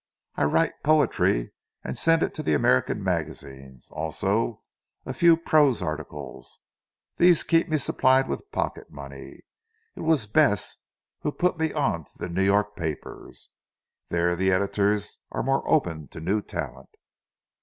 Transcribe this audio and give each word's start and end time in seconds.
I 0.33 0.45
write 0.45 0.81
poetry 0.83 1.51
and 1.83 1.95
send 1.95 2.23
it 2.23 2.33
to 2.33 2.41
the 2.41 2.55
American 2.55 3.03
magazines, 3.03 3.91
also 3.91 4.63
a 5.05 5.13
few 5.13 5.37
prose 5.37 5.83
articles. 5.83 6.57
These 7.17 7.43
keep 7.43 7.69
me 7.69 7.77
supplied 7.77 8.27
with 8.27 8.51
pocket 8.51 8.89
money. 8.89 9.41
It 9.95 9.99
was 10.01 10.25
Bess 10.25 10.77
who 11.19 11.31
put 11.31 11.59
me 11.59 11.71
on 11.71 12.05
to 12.05 12.17
the 12.17 12.29
New 12.29 12.41
York 12.41 12.75
papers. 12.75 13.51
There, 14.09 14.35
the 14.35 14.49
editors 14.51 15.19
are 15.31 15.43
more 15.43 15.61
open 15.69 16.07
to 16.07 16.19
new 16.19 16.41
talent." 16.41 16.89